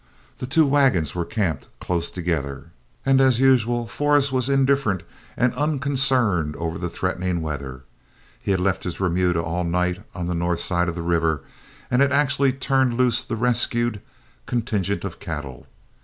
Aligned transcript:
The 0.39 0.47
two 0.47 0.65
wagons 0.65 1.13
were 1.13 1.25
camped 1.25 1.67
close 1.79 2.09
together, 2.09 2.71
and 3.05 3.21
as 3.21 3.39
usual 3.39 3.85
Forrest 3.85 4.31
was 4.31 4.49
indifferent 4.49 5.03
and 5.37 5.53
unconcerned 5.53 6.55
over 6.55 6.79
the 6.79 6.89
threatening 6.89 7.39
weather; 7.39 7.83
he 8.39 8.49
had 8.49 8.59
left 8.59 8.83
his 8.83 8.99
remuda 8.99 9.43
all 9.43 9.63
night 9.63 10.01
on 10.15 10.25
the 10.25 10.33
north 10.33 10.59
side 10.61 10.89
of 10.89 10.95
the 10.95 11.03
river, 11.03 11.43
and 11.91 12.01
had 12.01 12.11
actually 12.11 12.51
turned 12.51 12.95
loose 12.97 13.23
the 13.23 13.35
rescued 13.35 14.01
contingent 14.47 15.05
of 15.05 15.19
cattle. 15.19 15.67